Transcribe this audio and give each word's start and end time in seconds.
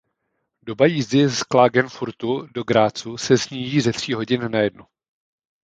Doba 0.63 0.85
jízdy 0.85 1.29
z 1.29 1.43
Klagenfurtu 1.43 2.47
do 2.53 2.63
Grazu 2.63 3.17
se 3.17 3.37
sníží 3.37 3.81
ze 3.81 3.93
tří 3.93 4.13
hodin 4.13 4.51
na 4.51 4.59
jednu. 4.59 4.85